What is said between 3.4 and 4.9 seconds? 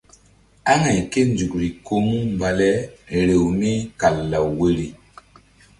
mí kal law woyri.